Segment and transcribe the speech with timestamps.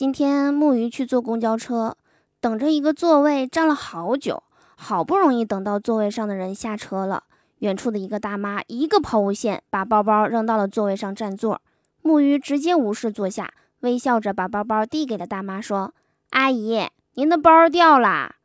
[0.00, 1.98] 今天木鱼去坐公交车，
[2.40, 4.42] 等着一个座位站了好久，
[4.74, 7.24] 好不容易等到座位上的人下车了。
[7.58, 11.60] 远处的一个大妈一个抛物线把包包扔到了座位上占座，
[12.00, 15.92] 木鱼直接无视坐下，微笑着把包包递给了大妈，说
[16.32, 18.36] ：“阿姨，您的包掉啦。”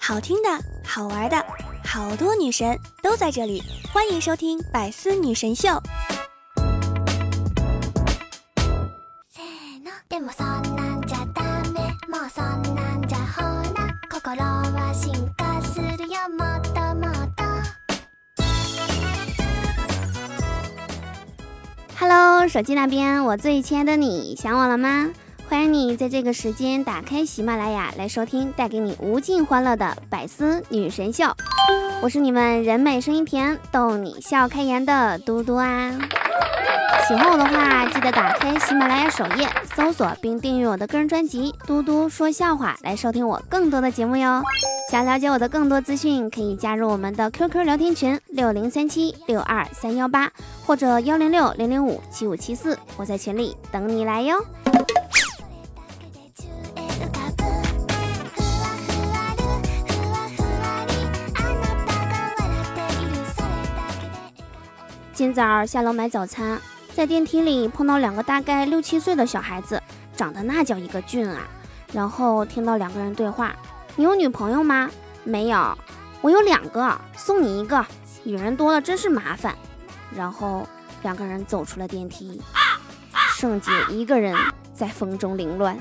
[0.00, 0.48] 好听的，
[0.84, 1.36] 好玩的，
[1.84, 3.62] 好多女神都在这里，
[3.92, 5.68] 欢迎收听《百思女神秀》。
[21.98, 25.10] Hello，手机那边，我最亲爱的你，想我了吗？
[25.52, 31.26] 欢迎你在这个时间打开喜马拉雅来收听带给你无尽欢乐的百思女神秀，
[32.00, 35.92] 我是你们人美声音甜逗你笑开颜的嘟嘟啊！
[37.06, 44.42] 喜欢我的话，记得打开喜马拉雅首页搜索并订阅我的个人专辑《嘟嘟说笑话》来收听我更多的节目哟。
[44.90, 50.32] 想了解我的更多资讯，可以加入我们的 QQ 聊天群六零三七六二三幺八
[50.64, 54.42] 或者幺零六零零五七五七四，我在群里等你来哟。
[65.14, 66.58] 今早下楼买早餐，
[66.94, 69.80] 在电梯里碰到两个大概六七岁的小孩子，
[70.16, 71.46] 长得那叫一个俊啊！
[71.92, 73.54] 然后听到两个人对话
[73.94, 74.90] ：“你有女朋友吗
[75.22, 75.76] ？”“没有。
[76.22, 77.84] ”“我有两个，送你一个。
[78.24, 79.54] ”“女人多了真是麻烦。”
[80.16, 80.66] 然后
[81.02, 82.40] 两个人走出了电梯，
[83.36, 84.34] 圣姐一个人
[84.74, 85.78] 在风中凌乱。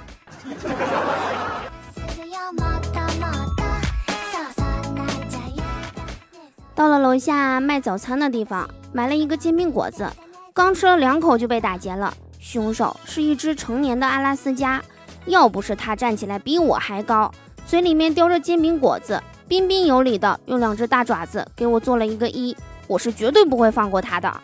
[6.76, 8.70] 到了楼下卖早餐的地方。
[8.94, 10.10] 买了一个煎饼果子，
[10.54, 12.14] 刚吃了两口就被打劫了。
[12.40, 14.82] 凶手是一只成年的阿拉斯加，
[15.26, 17.32] 要不是它站起来比我还高，
[17.66, 22.58] 嘴里面叼着煎饼果子，彬彬有礼的用两只大爪子给我做了一个一，
[22.88, 24.42] 我是绝对不会放过它的。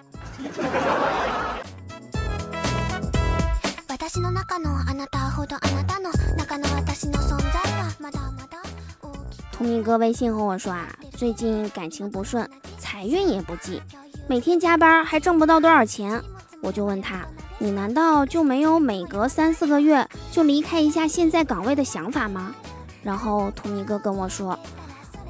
[9.52, 12.48] 图明哥微信和我说啊，最近感情不顺，
[12.78, 13.82] 财运也不济。
[14.30, 16.22] 每天加班还挣不到多少钱，
[16.62, 17.26] 我就问他
[17.58, 22.54] ：“你难道就没有每隔三四个月就离开一下现在岗位的想法吗？”
[23.02, 24.60] 然后图米哥跟我说：“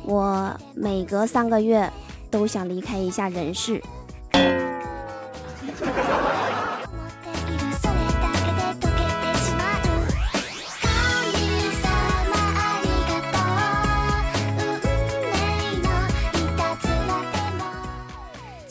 [0.04, 1.88] 我每隔三个月
[2.32, 3.80] 都想离开一下人世。”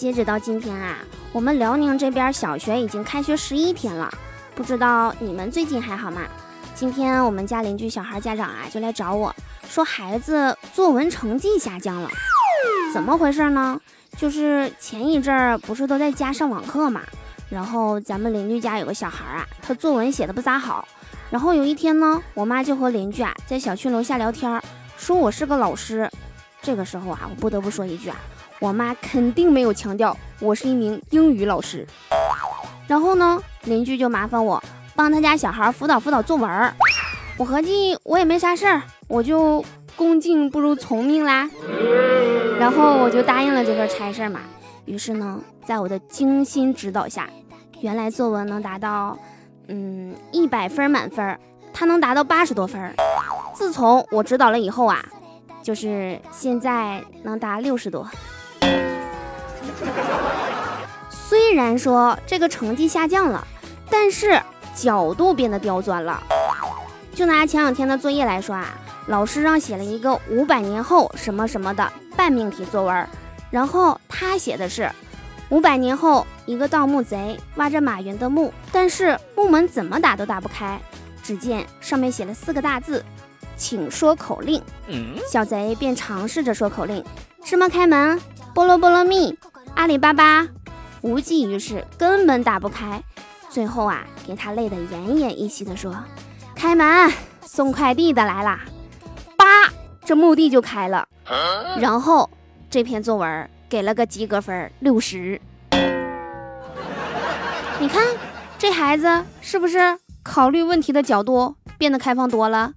[0.07, 0.99] 截止到今天啊，
[1.33, 4.09] 我们辽宁这边小学已经开学十一天了，
[4.55, 6.23] 不知道你们最近还好吗？
[6.77, 9.35] 今天我们家邻居小孩家长啊就来找我
[9.69, 12.09] 说，孩子作文成绩下降了，
[12.95, 13.81] 怎么回事呢？
[14.17, 17.01] 就是前一阵儿不是都在家上网课嘛，
[17.51, 20.87] 然后咱们邻居家有个小孩啊，他作文写的不咋好，
[21.31, 24.63] 然后有一天呢，我妈就和邻居啊在小区楼下聊天，
[24.97, 26.09] 说我是个老师，
[26.63, 28.17] 这个时候啊，我不得不说一句啊。
[28.59, 31.87] 我妈肯定没有强调我是一名英语老师，
[32.87, 34.63] 然后呢，邻居就麻烦我
[34.95, 36.75] 帮他家小孩辅导辅导作文。
[37.37, 39.63] 我合计我也没啥事儿，我就
[39.95, 41.49] 恭敬不如从命啦。
[42.59, 44.41] 然后我就答应了这份差事嘛。
[44.87, 47.29] 于是呢，在我的精心指导下，
[47.81, 49.19] 原来作文能达到
[49.69, 51.39] 嗯一百分满分，
[51.75, 52.95] 他能达到八十多分。
[53.53, 55.05] 自从我指导了以后啊，
[55.63, 58.09] 就是现在能达六十多。
[61.11, 63.47] 虽然说这个成绩下降了，
[63.91, 64.41] 但是
[64.75, 66.23] 角度变得刁钻了。
[67.15, 68.77] 就拿前两天的作业来说啊，
[69.07, 73.09] 老师让写了一个五百年后什么什么的半命题作文，
[73.51, 74.91] 然后他写的是
[75.49, 80.79] 五百年后一个盗墓贼挖着马云的墓，但是墓门怎么打都打不开。
[81.23, 83.05] 只见上面写了四个大字，
[83.57, 84.63] 请说口令。
[85.29, 87.03] 小贼便尝试着说口令：
[87.45, 88.21] 芝麻开门？
[88.55, 89.37] 菠萝菠萝蜜。
[89.77, 90.49] 阿里巴巴
[91.03, 93.01] 无济于事，根本打不开。
[93.51, 95.95] 最后啊，给他累得奄奄一息的说
[96.57, 97.13] ：“开门，
[97.43, 98.61] 送快递的来啦！”
[99.37, 99.45] 叭，
[100.03, 101.07] 这墓地就开了。
[101.79, 102.29] 然后
[102.71, 105.39] 这篇作文给了个及格分六十。
[107.79, 108.03] 你看
[108.59, 112.73] 这孩子是不是考虑问题的角度变得开放多了？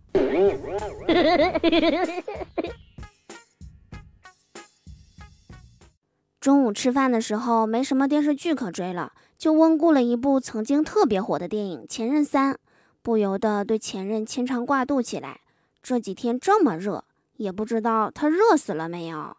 [6.39, 12.53] 中午吃饭的时候没什么电视剧可追了，就温故了一部曾经特别火的电影《前任三》，
[13.01, 15.41] 不由得对前任牵肠挂肚起来。
[15.83, 17.03] 这几天这么热，
[17.35, 19.35] 也不知道他热死了没有。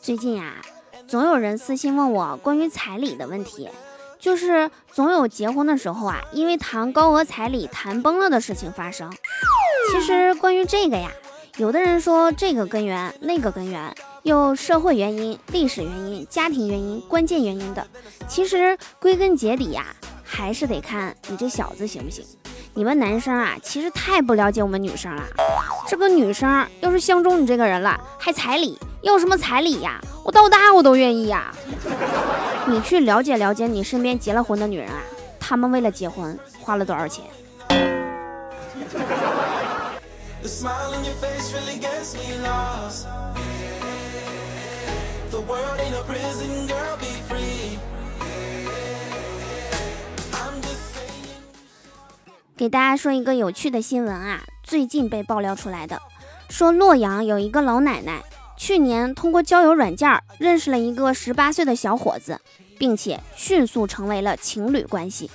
[0.00, 0.56] 最近啊，
[1.08, 3.70] 总有人私信问我关于彩礼的问题，
[4.18, 9.10] 就是总有结婚的时候啊，因为谈高额彩礼谈崩了的事情发生。
[9.90, 11.10] 其实关于这个呀，
[11.56, 17.86] 有的人说这个根源那个根源，有社会原因、历史原因、家庭原因、关键原因的。
[18.28, 19.86] 其实归根结底呀，
[20.22, 22.22] 还是得看你这小子行不行。
[22.74, 25.24] 你们男生啊，其实太不了解我们女生了。
[25.88, 29.98] 这个女生要是相中你这个人了，还彩礼，要什么彩礼呀？
[30.28, 31.50] 我到大我都愿意呀。
[32.66, 35.00] 你去了解了解你身边结了婚的女人啊，
[35.40, 37.24] 她们为了结婚花了多少钱？
[52.54, 55.98] 给大家说一个有趣的新闻啊，最近被爆料出来的，
[56.50, 58.22] 说洛阳有一个老奶奶，
[58.58, 62.40] 去年通过交友软件认识了一个十八岁的小伙子，
[62.76, 65.30] 并且迅速成为了情侣关系。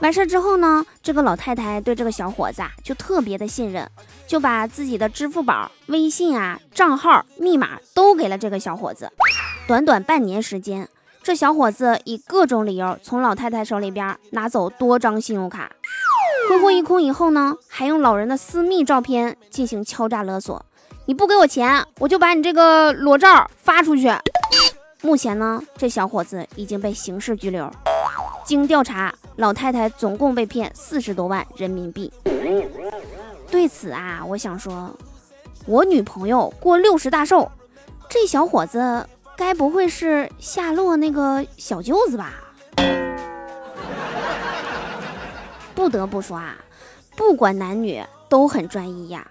[0.00, 3.90] 完事之后呢，这个老太太对这个小伙子啊就特别的信任，
[4.26, 9.10] 就把自己的支付宝、微信啊账号、密码都给了这个小伙子。
[9.66, 10.88] 短短半年时间，
[11.22, 15.72] 这小伙子以各种理由从老太太手里边拿走多张信用卡。
[16.48, 20.64] 挥霍一空以后呢，还用老人的私密照片进行敲诈勒索。
[21.06, 24.10] 你不给我钱，我就把你这个裸照发出去。
[25.02, 27.70] 目前呢，这小伙子已经被刑事拘留。
[28.46, 32.10] 经调查，老太太总共被骗四十多万人民币。
[33.50, 34.90] 对此啊，我想说，
[35.66, 37.50] 我女朋友过六十大寿，
[38.08, 39.06] 这小伙子
[39.36, 42.32] 该不会是夏洛那个小舅子吧？
[45.74, 46.56] 不得不说啊，
[47.14, 49.26] 不管男女都很专一呀。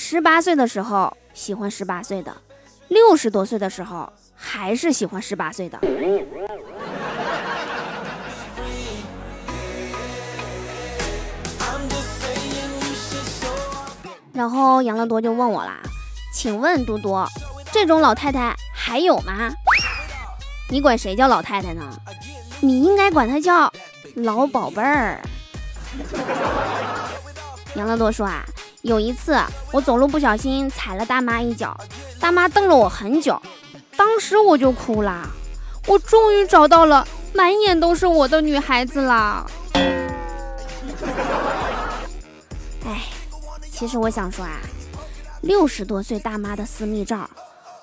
[0.00, 2.34] 十八岁的时候喜欢十八岁的，
[2.86, 5.76] 六十多岁的时候还是喜欢十八岁的。
[14.32, 15.80] 然后杨乐多就问我啦
[16.32, 17.28] ：“请问多多，
[17.72, 19.50] 这种老太太还有吗？
[20.70, 21.82] 你管谁叫老太太呢？
[22.60, 23.70] 你应该管她叫
[24.14, 25.20] 老宝贝儿。
[27.74, 28.44] ”杨乐多说啊，
[28.82, 29.36] 有一次
[29.72, 31.76] 我走路不小心踩了大妈一脚，
[32.20, 33.40] 大妈瞪了我很久，
[33.96, 35.28] 当时我就哭了，
[35.88, 39.44] 我终于找到了满眼都是我的女孩子啦。
[42.86, 43.02] 哎，
[43.70, 44.60] 其实我想说啊，
[45.42, 47.28] 六十多岁大妈的私密照，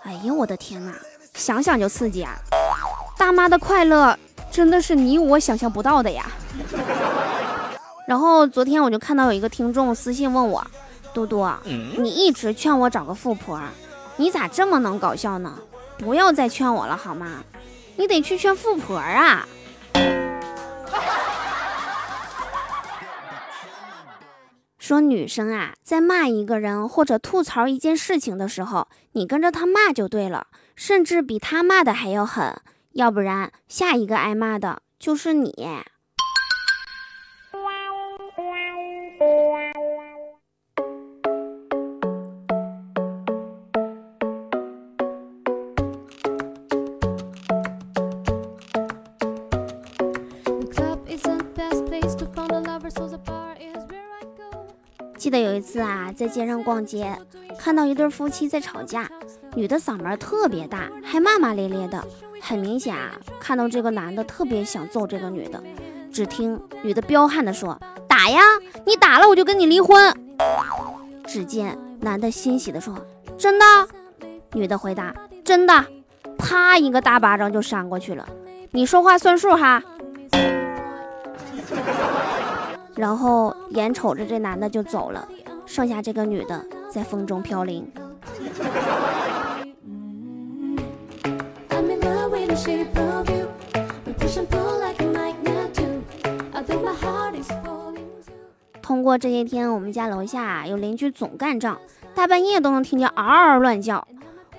[0.03, 0.93] 哎呀我的天哪，
[1.33, 2.37] 想想就刺激啊！
[3.17, 4.17] 大妈的快乐
[4.49, 6.25] 真的是你我想象不到的呀。
[8.07, 10.65] 然后昨天我就看到有一个听众私信问我，
[11.15, 13.57] 嘟嘟，你一直劝我找个富婆，
[14.17, 15.57] 你咋这么能搞笑呢？
[15.97, 17.41] 不要再劝我了好吗？
[17.95, 19.47] 你得去劝富婆啊！
[24.77, 35.69] 说女生啊，在骂一个人或者吐槽一件事情的时候，你跟着他骂就对了，甚至比他骂的还要狠，要不然下一个挨骂的就是你。
[56.15, 57.13] 在街上逛街，
[57.59, 59.09] 看到一对夫妻在吵架，
[59.53, 62.03] 女的嗓门特别大，还骂骂咧咧的，
[62.41, 65.61] 很明显啊，看到这个男的特别想揍这个女的。
[66.11, 68.41] 只听女的彪悍的说：“打呀，
[68.85, 70.17] 你打了我就跟你离婚。”
[71.27, 72.95] 只见男的欣喜的说
[73.37, 73.65] ：“真的？”
[74.55, 75.85] 女的回答：“真的。”
[76.39, 78.25] 啪，一个大巴掌就扇过去了。
[78.71, 79.83] 你说话算数哈。
[82.95, 85.27] 然后眼瞅着这男的就走了，
[85.65, 87.85] 剩下这个女的在风中飘零。
[98.81, 101.77] 通过这些天，我们家楼下有邻居总干仗，
[102.13, 104.07] 大半夜都能听见嗷嗷乱叫。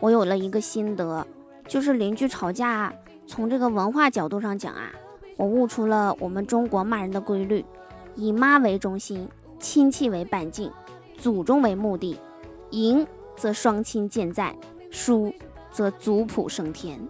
[0.01, 1.27] 我有了一个心得，
[1.67, 2.93] 就是邻居吵架，
[3.27, 4.91] 从这个文化角度上讲啊，
[5.37, 7.65] 我悟出了我们中国骂人的规律：
[8.15, 10.71] 以妈为中心，亲戚为半径，
[11.19, 12.19] 祖宗为目的，
[12.71, 13.07] 赢
[13.37, 14.55] 则双亲健在，
[14.91, 15.33] 输
[15.71, 17.01] 则族谱升天。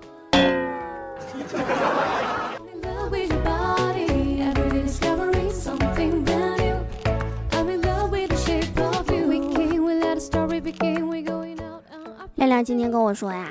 [12.34, 13.48] 亮亮今天跟我说呀，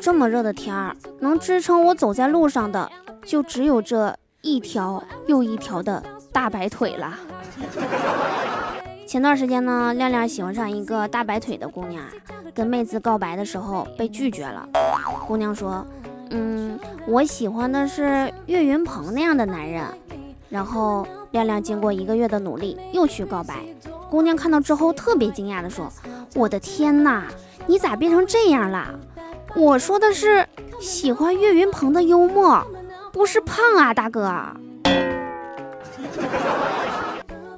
[0.00, 2.90] 这么热的天儿，能支撑我走在路上的，
[3.24, 7.18] 就只有这一条又一条的大白腿了。
[9.08, 12.04] 前段时间呢，亮亮喜欢上一个大白腿的姑娘，
[12.54, 14.68] 跟妹子告白的时候被拒绝了。
[15.26, 15.82] 姑娘说
[16.28, 19.82] ：“嗯，我喜欢的是岳云鹏那样的男人。”
[20.50, 23.54] 然后亮亮经过一个月的努力，又去告白。
[24.10, 25.90] 姑娘看到之后特别惊讶的说
[26.36, 27.24] ：“我的天哪，
[27.66, 28.94] 你咋变成这样了？
[29.56, 30.46] 我说的是
[30.82, 32.62] 喜欢岳云鹏的幽默，
[33.10, 34.30] 不是胖啊，大哥。”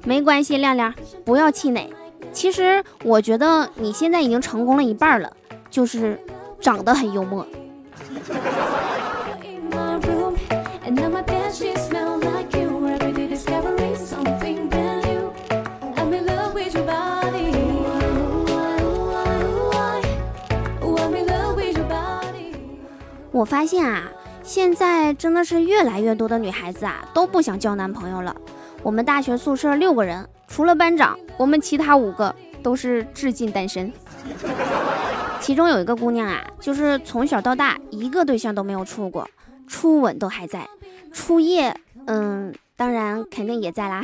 [0.03, 0.93] 没关系，亮亮，
[1.23, 1.89] 不要气馁。
[2.33, 5.31] 其实我觉得你现在已经成功了一半了，
[5.69, 6.19] 就是
[6.59, 7.45] 长得很幽默。
[23.33, 24.11] 我发现啊，
[24.43, 28.35] 现在真的是越来越多的女孩子啊都不想交男朋友了。
[28.83, 33.91] 我们大学宿舍六个人，除了班长，我们其他五个都是至今单身。
[35.39, 39.27] 其中有一个姑娘啊，就是从小到大一个对象都没有处过，
[39.67, 40.67] 初吻都还在，
[41.11, 41.75] 初夜，
[42.07, 44.03] 嗯，当然肯定也在啦。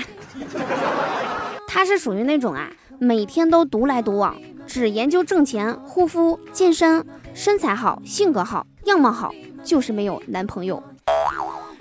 [1.68, 2.70] 她是属于那种啊，
[3.00, 4.36] 每天都独来独往，
[4.68, 7.04] 只研究挣钱、护肤、健身，
[7.34, 10.82] 身材好，性格好，样貌好，就是没有男朋友。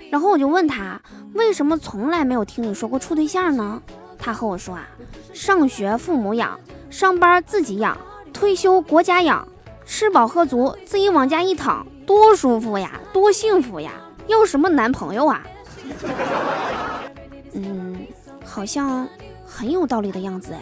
[0.09, 1.01] 然后我就问他，
[1.33, 3.81] 为什么从来没有听你说过处对象呢？
[4.17, 4.87] 他和我说啊，
[5.33, 6.59] 上学父母养，
[6.89, 7.97] 上班自己养，
[8.33, 9.47] 退休国家养，
[9.85, 13.91] 吃饱喝足自己往家一躺，多舒服呀，多幸福呀，
[14.27, 15.43] 要什么男朋友啊？
[17.53, 18.07] 嗯，
[18.43, 19.07] 好像
[19.45, 20.61] 很有道理的样子哎。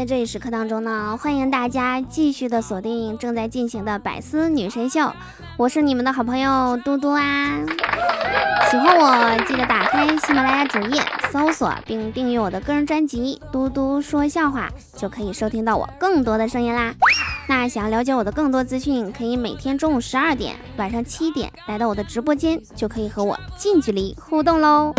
[0.00, 5.12] 在这一时刻当中呢，欢迎大家继续的锁定正在进行的百思女神秀，
[5.58, 7.60] 我是你们的好朋友嘟嘟啊。
[8.70, 16.94] 喜欢我记得打开喜马拉雅主页搜索并订阅我的个人专辑《嘟嘟说笑话》，就可以收听到我更多的声音啦。
[17.46, 24.94] 那想要了解我的更多资讯，可以每天中午十二点、晚上七点来到我的直播间，就可以和我近距离互动喽。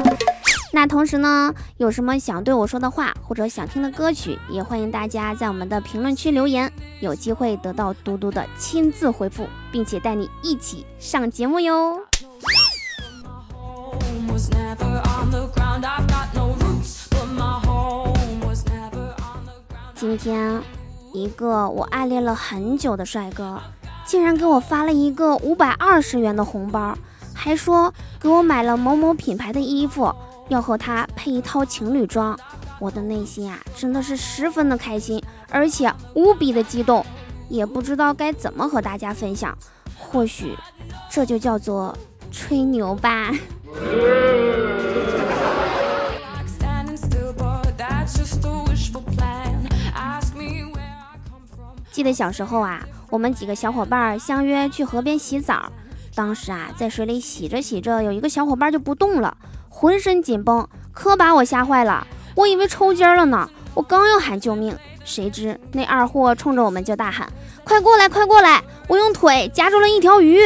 [0.74, 12.00] 那同时呢，有什么想对我说的话，或者想听的歌曲，也欢迎大家在我们的评论区留言，有机会得到嘟嘟的亲自回复，并且带你一起上节目哟。
[19.94, 20.64] 今天，
[21.14, 23.60] 一个我暗恋了很久的帅哥，
[24.06, 26.98] 竟然给我发了一个五百二十元的红包，
[27.36, 30.16] 还说给我买了某某品牌的衣服。
[30.52, 32.38] 要和他配一套情侣装，
[32.78, 37.06] 我的内心啊真的是十分的开心，而且无比的激动，
[37.48, 39.58] 也不知道该怎么和大家分享。
[39.98, 40.54] 或许
[41.10, 41.98] 这就叫做
[42.34, 43.32] 吹牛吧。
[51.94, 55.72] 记得小时候啊，我们几个小伙伴相约去河边洗澡，
[56.14, 59.38] 当时啊在水里洗着洗着，有一个小伙伴就不动了。
[59.82, 62.06] 浑身紧绷，可把我吓坏了。
[62.36, 63.50] 我以为抽筋了呢。
[63.74, 67.28] 我刚要喊救命，谁知那二货冲着我们就大喊
[67.66, 68.62] ：“快过来，快过来！
[68.88, 70.44] 我用腿夹住了一条鱼。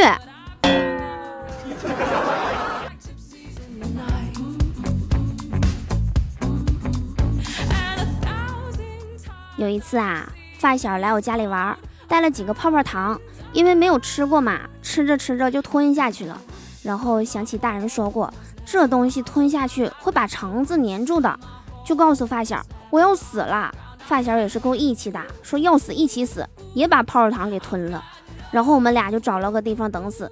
[9.58, 10.26] 有一次啊，
[10.58, 11.76] 发小来我家里玩，
[12.08, 13.20] 带了几个泡泡糖，
[13.52, 16.40] 因为没有吃过嘛，吃着吃着就吞下去了。
[16.82, 18.32] 然后想起大人说过。
[18.66, 21.38] 这东西吞下去会把肠子粘住的，
[21.84, 23.72] 就告诉发小我要死了。
[23.98, 28.04] 发小也是够义气的，说要死一起死，也把泡泡糖给吞了。
[28.50, 30.30] 然后我们俩就找了个地方等死，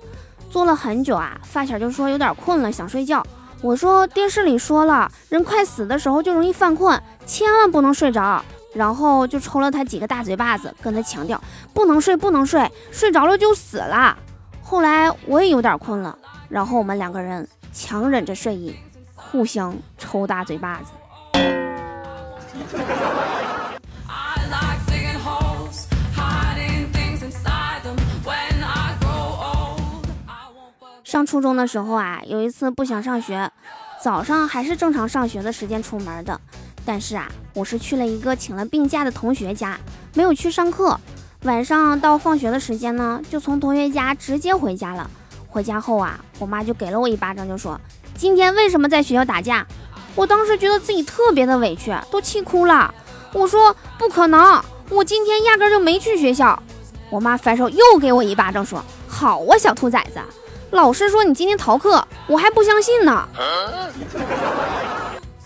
[0.50, 1.40] 坐了很久啊。
[1.42, 3.24] 发小就说有点困了，想睡觉。
[3.62, 8.44] 我说电视里说了，人快死的时候就容易犯困，千万不能睡着。
[8.74, 11.40] 然后就抽了他几个大嘴巴子，跟他强调
[11.72, 14.16] 不能睡，不能睡，睡着了就死了。
[14.62, 18.76] 后来我也有点困了，然后我们两个人强忍着睡意，
[19.16, 20.92] 互相抽大嘴巴子。
[31.02, 33.50] 上初中的时候啊，有一次不想上学，
[34.00, 36.40] 早上还是正常上学的时间出门的，
[36.84, 39.76] 但是啊，我是去了一个请了病假的同学家，
[40.14, 40.98] 没有去上课。
[41.42, 45.10] 晚上到放学的时间呢，就从同学家直接回家了。
[45.54, 47.80] 回家后啊，我妈就给了我一巴掌，就说
[48.18, 49.64] ：“今天为什么在学校打架？”
[50.16, 52.92] 我当时觉得自己特别的委屈，都气哭了。
[53.32, 56.60] 我说：“不可能，我今天压根就没去学校。”
[57.08, 60.18] 我妈反手又给我一巴掌，说：“好啊，小兔崽子。”
[60.72, 63.28] 老师说你今天逃课，我还不相信呢。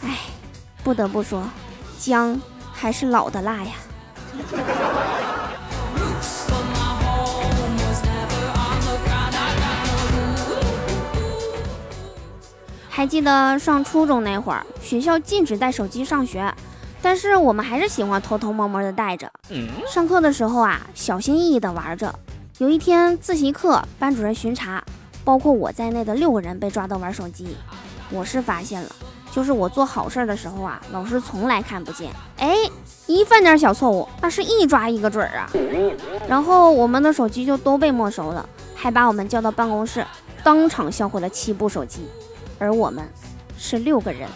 [0.03, 0.21] 哎，
[0.83, 1.43] 不得不说，
[1.99, 2.41] 姜
[2.73, 3.73] 还是老的辣呀。
[12.99, 16.53] 还记得上初中那会儿，学校禁止带手机上学，
[17.01, 19.31] 但是我们还是喜欢偷偷摸摸的带着。
[19.87, 22.13] 上课的时候啊，小心翼翼的玩着。
[22.59, 24.83] 有一天自习课，班主任巡查。
[25.25, 27.57] 包括我在内的六个人被抓到玩手机，
[28.11, 28.91] 我是发现了，
[29.31, 32.11] 就是我做好事的时候啊，老师从来看不见。
[32.39, 32.57] 哎，
[33.07, 35.49] 一犯点小错误，那是一抓一个准儿啊。
[36.27, 40.05] 然后我们的手机就都被没收了，还把我们叫到办公室，
[40.43, 42.01] 当场销毁了七部手机。
[42.59, 43.09] 而我们
[43.57, 44.29] 是六个人，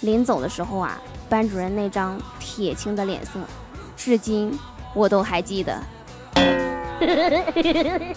[0.00, 3.40] 临走的时候啊，班主任那张铁青的脸色，
[3.96, 4.58] 至今
[4.94, 5.82] 我都还记得。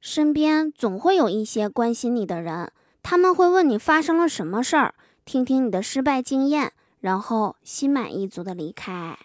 [0.00, 4.94] 身边总会有一些关心你的人，他们会问你发生了什么事儿，
[5.24, 9.18] 听听你的失败经验，然后心满意足的离开。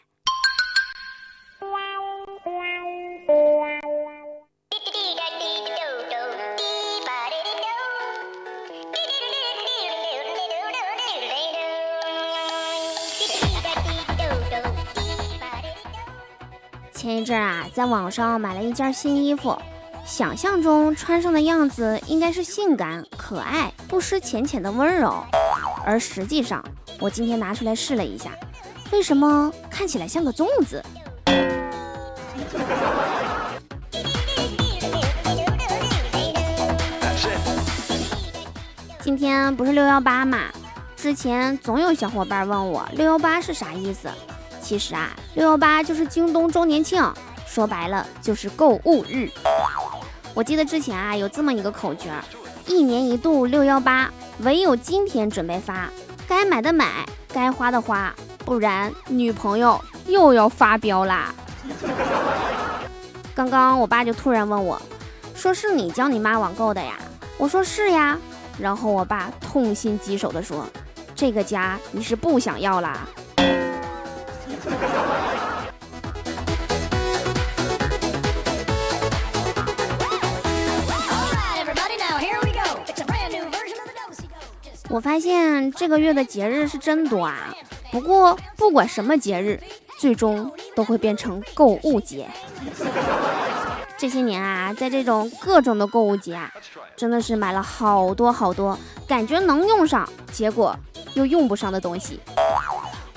[17.04, 19.62] 前一阵啊，在网上买了一件新衣服。
[20.06, 25.22] 想象中穿上的样子应该是性感可爱，不失浅浅的温柔，
[25.86, 26.64] 而实际上
[27.02, 28.32] 我今天拿出来试了一下，
[28.94, 30.82] 为什么看起来像个粽子？
[39.02, 40.44] 今天不是六幺八嘛？
[40.96, 44.08] 之前总有小伙伴问我六幺八是啥意思，
[44.64, 47.04] 其实啊，六幺八就是京东周年庆，
[47.46, 49.30] 说白了就是购物日。
[50.34, 52.10] 我记得之前啊有这么一个口诀
[52.66, 55.90] 一年一度六幺八，唯有今天准备发，
[56.28, 61.36] 该买的买，该花的花，不然女朋友又要发飙啦。
[63.36, 64.82] 刚刚我爸就突然问我，
[65.36, 66.98] 说是你教你妈网购的呀？
[67.38, 68.18] 我说是呀。
[68.58, 70.66] 然后我爸痛心疾首的说，
[71.16, 73.00] 这个家你是不想要啦。
[84.90, 87.52] 我发现这个月的节日是真多啊！
[87.92, 89.60] 不过不管什么节日，
[90.00, 92.30] 最终都会变成购物节。
[93.98, 96.54] 这些年啊，在这种各种的购物节啊，
[96.96, 100.76] 真的是买了好多好多，感觉能用上，结果
[101.16, 102.20] 又用不上的东西。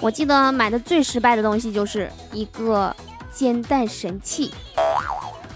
[0.00, 2.94] 我记得买的最失败的东西就是一个
[3.32, 4.52] 煎蛋神器。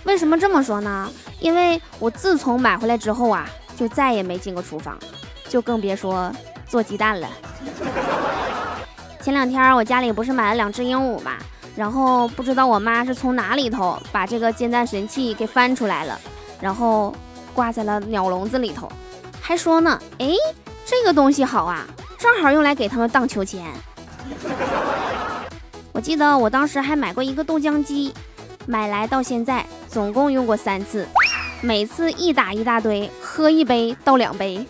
[0.05, 1.11] 为什么这么说呢？
[1.40, 4.98] 因为我自从买回来之后啊，就再也没进过厨房。
[5.48, 6.33] 就更别说
[6.68, 7.29] 做鸡蛋了。
[9.20, 11.33] 前两天我家里不是买了两只鹦鹉嘛，
[11.74, 16.16] 然后不知道我妈是从哪里头把这个煎蛋神器给翻出来了，
[16.61, 17.12] 然后
[17.53, 18.88] 挂在了鸟笼子里头，
[19.40, 20.29] 还说呢，哎，
[20.87, 21.85] 这个东西好啊，
[22.16, 23.64] 正好用来给他们荡秋千。
[25.93, 28.14] 我记得我当时还买过一个豆浆机，
[28.66, 31.07] 买来到现在总共用过三次，
[31.61, 34.66] 每次一打一大堆，喝一杯倒两杯。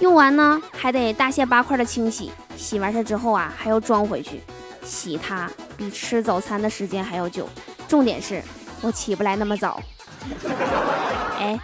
[0.00, 2.32] 用完呢，还得大卸八块的清洗。
[2.56, 4.40] 洗完它之后啊，还要装回去。
[4.82, 7.48] 洗它比吃早餐的时间还要久。
[7.86, 8.42] 重点是
[8.80, 9.80] 我起不来那么早。
[11.38, 11.58] 哎，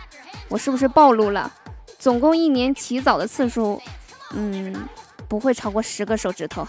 [0.48, 1.50] 我是不是暴露了？
[1.98, 3.82] 总共一年起早的次数，
[4.32, 4.72] 嗯，
[5.28, 6.66] 不会超过十个手指头。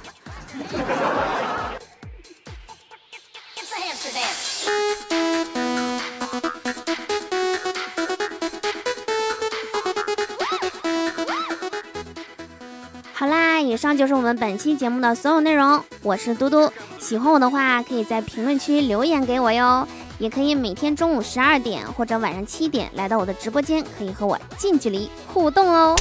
[13.14, 15.84] 好啦，以上就是我们本期节目的所有内容。
[16.02, 19.86] 我是嘟嘟，喜欢我的话可以在评论区留言给我哟，
[20.20, 25.98] 也可以每天中午十二点或者晚上七点来到我的直播间，可以和我近距离互动哦。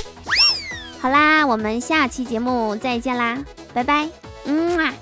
[1.00, 3.38] 好啦，我们下期节目再见啦，
[3.72, 4.08] 拜拜，
[4.44, 4.94] 嗯啊。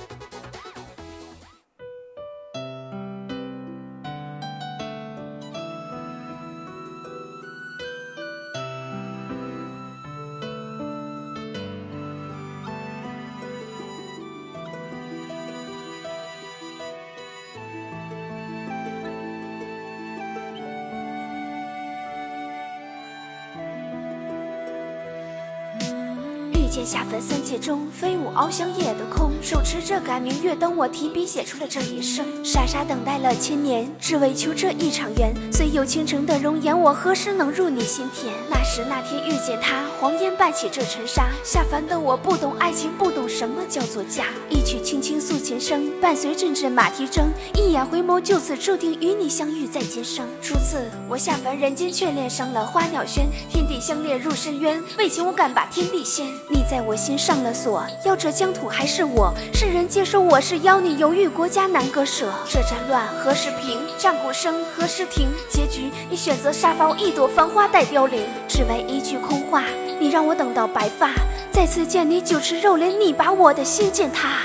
[27.58, 32.24] 中，飞舞翱翔夜的空，手持着改明月，灯我提笔写出了这一生。
[32.44, 35.34] 傻傻等待了千年，只为求这一场缘。
[35.52, 38.32] 虽有倾城的容颜，我何时能入你心田？
[38.50, 41.28] 那时那天遇见他，黄烟伴起这尘沙。
[41.44, 44.24] 下凡的我不懂爱情，不懂什么叫做家。
[44.48, 47.30] 一曲轻轻诉琴声，伴随阵阵马蹄声。
[47.54, 50.26] 一眼回眸，就此注定与你相遇在今生。
[50.40, 53.26] 初次我下凡人间，却恋上了花鸟轩。
[53.50, 56.26] 天地相恋入深渊，为情我敢把天地掀。
[56.50, 59.32] 你在我心上了锁，要这疆土还是我？
[59.54, 62.32] 世人皆说我是妖，你犹豫国家难割舍。
[62.50, 63.80] 这战乱何时平？
[63.96, 65.28] 战鼓声何时停？
[65.48, 69.62] 结局你选择杀伐，我一朵繁花待凋零，只为一句空话，
[70.00, 71.12] 你让我等到白发，
[71.52, 74.40] 再次见你酒池肉林，你把我的心践踏。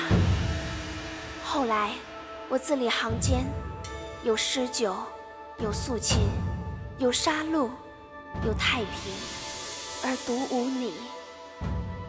[1.44, 1.90] 后来
[2.50, 3.44] 我字里行间
[4.24, 4.96] 有诗酒，
[5.58, 6.20] 有素琴，
[7.00, 7.68] 有杀戮，
[8.46, 9.12] 有太平，
[10.04, 10.94] 而独无你。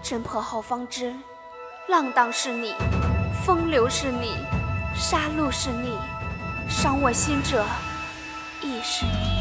[0.02, 1.14] 侦破后方知，
[1.88, 2.74] 浪荡是你，
[3.46, 4.34] 风流是你，
[4.96, 5.96] 杀戮是你，
[6.68, 7.64] 伤我心者
[8.60, 9.32] 亦是你。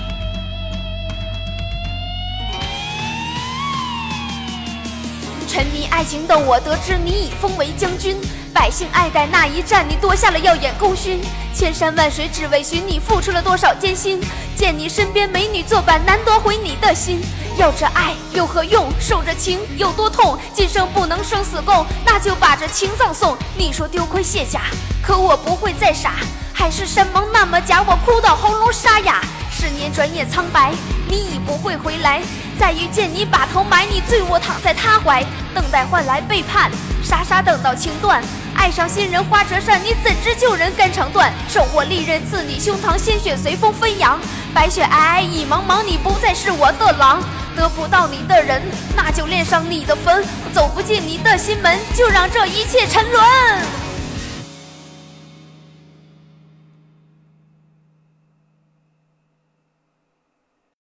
[5.48, 8.16] 沉迷爱情的我，得知你已封为将军，
[8.54, 11.22] 百姓爱戴那一战，你夺下了耀眼功勋。
[11.54, 14.22] 千山万水只为寻你，付出了多少艰辛？
[14.56, 17.22] 见你身边美女作伴，难夺回你的心。
[17.58, 18.90] 要这爱有何用？
[19.00, 20.38] 受这情有多痛？
[20.54, 23.38] 今生不能生死共，那就把这情葬送。
[23.58, 24.62] 你说丢盔卸甲，
[25.02, 26.14] 可我不会再傻。
[26.54, 29.22] 海誓山盟那么假，我哭到喉咙沙哑。
[29.52, 30.72] 十年转眼苍白，
[31.08, 32.22] 你已不会回来。
[32.60, 35.26] 再遇见你，把头埋，你醉卧躺在他怀。
[35.54, 36.72] 等待换来背叛，
[37.04, 38.24] 傻傻等到情断。
[38.56, 41.34] 爱上新人花折扇，你怎知旧人肝肠断？
[41.50, 44.20] 手握利刃刺你胸膛，鲜血随风飞扬。
[44.54, 47.22] 白雪皑皑已茫茫，你不再是我的郎。
[47.56, 48.62] 得不到你的人，
[48.96, 53.81] 那就恋上你的坟；走不进你的心门，就让这一切沉沦。